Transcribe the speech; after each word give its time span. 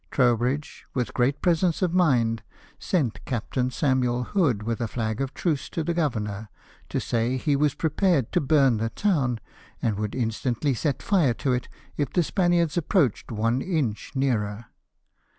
Trowbridge, 0.09 0.85
with 0.95 1.13
great 1.13 1.43
presence 1.43 1.83
of 1.83 1.93
mind, 1.93 2.41
sent 2.79 3.23
Captain 3.25 3.69
Samuel 3.69 4.23
Hood 4.23 4.63
with 4.63 4.81
a 4.81 4.87
flag 4.87 5.21
of 5.21 5.35
truce 5.35 5.69
to 5.69 5.83
the 5.83 5.93
governor, 5.93 6.49
to 6.89 6.99
say 6.99 7.37
he 7.37 7.55
was 7.55 7.75
prepared 7.75 8.31
to 8.31 8.41
burn 8.41 8.77
the 8.77 8.89
town, 8.89 9.39
and 9.79 9.99
would 9.99 10.15
instantly 10.15 10.73
set 10.73 11.03
fire 11.03 11.35
to 11.35 11.53
it 11.53 11.69
if 11.97 12.11
the 12.11 12.23
Spaniards 12.23 12.77
approached 12.77 13.31
one 13.31 13.61
inch 13.61 14.11
nearer. 14.15 14.65